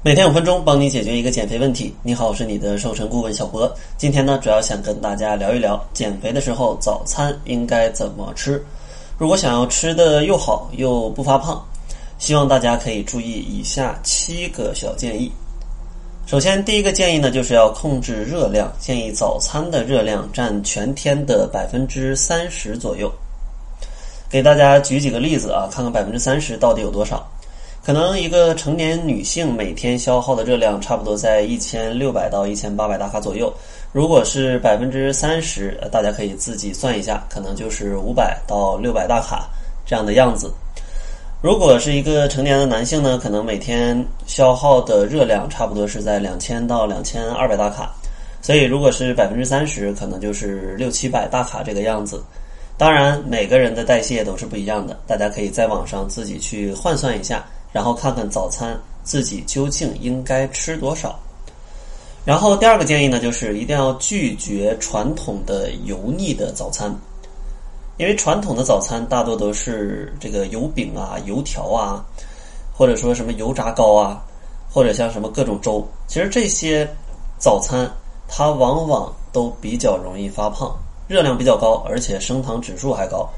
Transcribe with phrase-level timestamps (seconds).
[0.00, 1.92] 每天五分钟，帮你解决一个减肥问题。
[2.04, 3.68] 你好，我是你的瘦身顾问小博。
[3.96, 8.64] 今天呢，主要想跟大家聊一聊减肥的时候早餐应该怎么吃。
[9.18, 11.60] 如果想要吃的又好又不发胖，
[12.16, 15.32] 希望大家可以注意以下七个小建议。
[16.26, 23.12] 首先，第一个建议呢，就是要控制热量，建议早餐的热量占全天的百分之三十左右。
[24.30, 27.28] 给大家举几个例子啊，看看百分之三十到底有多少。
[27.88, 33.50] 可能一个成年女性每天消耗的热量差不多在一千六百到一千八百大卡左右。
[33.92, 39.48] 如果是百分之三十，大家可以自己算一下，可能就是五百到六百大卡
[39.86, 40.52] 这样的样子。
[41.40, 47.90] 如果是一个成年的男性呢，可能每天消耗的热量差不多是在两千到两千二百大卡。
[48.42, 52.22] 所以如果是百分之三十，可能就是六七百大卡这个样子。
[52.78, 57.44] 当然，每个人的代谢都是不一样的，大家可以在网上自己去换算一下。
[57.70, 61.18] 然后看看早餐自己究竟应该吃多少。
[62.24, 66.90] 然后第二个建议呢，就是一定要拒绝传统的油腻的早餐，
[67.98, 72.02] 因为传统的早餐大多都是这个油饼啊、油条啊，
[72.72, 74.24] 或者说什么油炸糕啊，
[74.72, 75.86] 或者像什么各种粥。
[76.06, 76.88] 其实这些
[77.38, 77.88] 早餐
[78.26, 80.74] 它往往都比较容易发胖，
[81.08, 83.28] 热量比较高，而且升糖指数还高，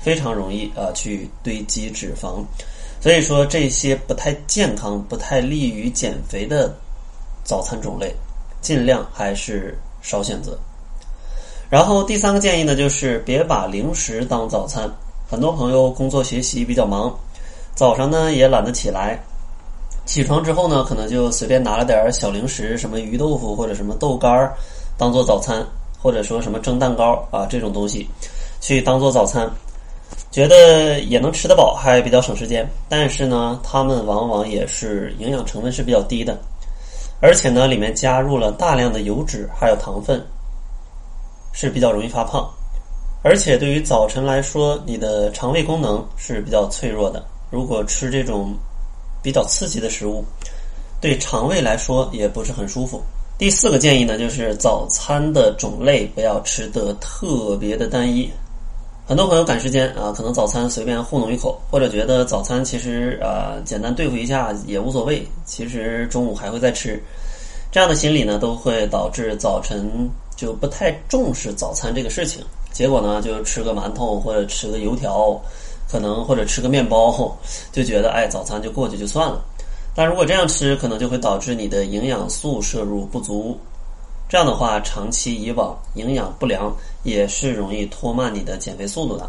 [0.00, 2.42] 非常容易啊去堆积脂肪。
[3.00, 6.74] 所以说，这些不太健康、不太利于减肥的
[7.44, 8.12] 早餐种类，
[8.60, 10.58] 尽量还是少选择。
[11.70, 14.90] 然后第三个建议呢，就是别把零食当早餐。
[15.30, 17.14] 很多朋友工作学习比较忙，
[17.74, 19.22] 早上呢也懒得起来，
[20.06, 24.56] 起床之后呢，可能就随便拿了点小零食，什么鱼豆腐或者什么豆干儿，
[24.96, 25.62] 当做早餐，
[25.98, 28.08] 或者说什么蒸蛋糕啊这种东西，
[28.60, 29.50] 去当做早餐。
[30.30, 36.38] 觉得也能吃得饱，还比较省时间，但是呢，它们往往也是营养成分是比较低的，
[37.20, 40.22] 而且呢，里面加入了大量的油脂还有糖分，
[41.52, 42.48] 是比较容易发胖。
[43.22, 48.54] 而且对于早晨来说，你的肠胃功能是比较脆弱的，如果吃这种
[49.22, 50.24] 比较刺激的食物，
[51.00, 53.02] 对肠胃来说也不是很舒服。
[53.38, 58.28] 第四个建议呢，就是早餐的种类不要吃的特别的单一。
[59.06, 67.00] 很多朋友赶时间啊，可能早餐随便糊弄一口，或者觉得早餐其实啊简单对付一下也无所谓，其实中午还会再吃，
[67.70, 69.88] 这样的心理呢，都会导致早晨
[70.34, 75.40] 就不太重视早餐这个事情，结果呢就吃个馒头或者吃个油条，
[75.88, 77.32] 可能或者吃个面包，
[77.70, 79.40] 就觉得哎早餐就过去就算了，
[79.98, 83.58] 但如果这样吃，可能就会导致你的营养素摄入不足。
[84.28, 86.72] 这样的话，长期以往营养不良
[87.02, 89.28] 也是容易拖慢你的减肥速度的。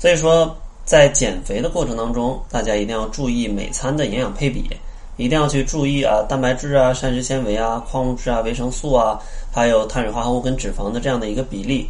[0.00, 0.52] 所以说，
[0.84, 4.68] 在减肥的过程当中，大家一定要注意每餐的营养配比，
[5.16, 9.16] 一定要去注意啊，蛋白质啊、膳食纤维啊、矿物质啊、维生素啊，
[9.52, 11.88] 还有碳水化合物跟脂肪的这样的一个比例，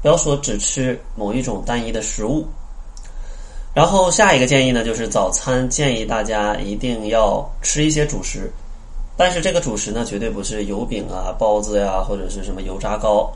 [0.00, 2.46] 不要说只吃某一种单一的食物。
[3.78, 8.50] 然后下一个建议呢，就是早餐建议大家一定要吃一些主食。
[9.16, 13.32] 但是这个主食呢，绝对不是油饼啊、包子呀，或者是什么油炸糕，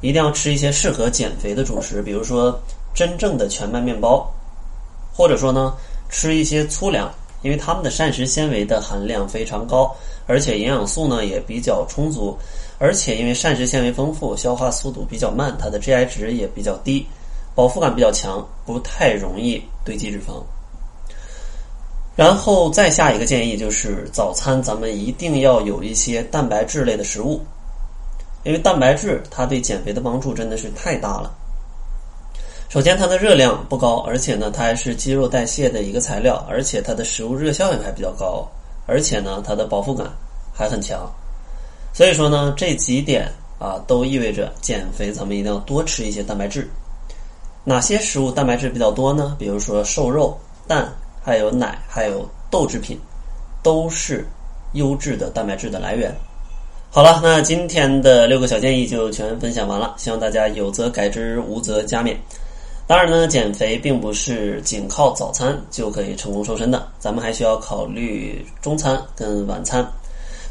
[0.00, 2.58] 一定要吃一些适合减肥的主食，比如说
[2.94, 4.26] 真正的全麦面包，
[5.12, 5.74] 或者说呢，
[6.08, 7.12] 吃一些粗粮，
[7.42, 9.94] 因为它们的膳食纤维的含量非常高，
[10.26, 12.34] 而且营养素呢也比较充足，
[12.78, 17.06] 而且因为膳食纤维丰富，消化速度比较慢，它的 GI 值也比较低，
[17.54, 20.42] 饱腹感比较强，不太容易堆积脂肪。
[22.16, 27.40] 然后再下一个建议就是早餐咱们一定要有一些蛋白质类的食物，
[28.44, 31.32] 因为蛋白质它对减肥的帮助真的是太大了。
[32.68, 38.48] 首先它的热量不高，而且呢它还是肌肉代谢的一个材料，而且它的食物热效应还比较高，
[38.86, 40.08] 而且呢它的饱腹感
[40.52, 41.08] 还很强。
[41.92, 43.28] 所以说呢这几点
[43.58, 46.68] 啊都意味着减肥咱们一定要多吃一些蛋白质。
[47.64, 49.34] 哪些食物蛋白质比较多呢？
[49.38, 50.38] 比如说瘦肉、
[50.68, 50.92] 蛋。
[51.26, 53.00] 还有奶，还有豆制品，
[53.62, 54.28] 都是
[54.74, 56.14] 优质的蛋白质的来源。
[56.90, 62.14] 好了，那今天的六个小建议就全分享完了，希望大家有则改之，无则加勉。
[62.86, 69.82] 当然呢，减肥并不是仅靠早餐就可以成功瘦身的，咱们还需要考虑中餐跟晚餐。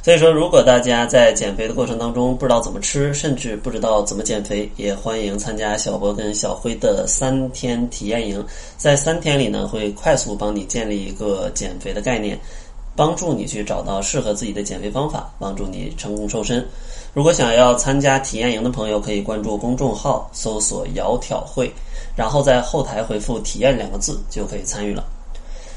[0.04, 8.46] 所以说，如果大家在减肥的过程当中不知道怎么吃，甚至不知道怎么减肥，也欢迎参加小博跟小辉的三天体验营。
[8.76, 12.38] 在三天里呢，会快速帮你建立一个减肥的概念，
[12.98, 16.68] 帮助你去找到适合自己的减肥方法，帮助你成功瘦身。
[17.14, 21.72] 如果想要参加体验营的朋友，可以关注公众号，搜索“窈窕会”，
[22.14, 25.06] 然后在后台回复“体验”两个字，就可以参与了。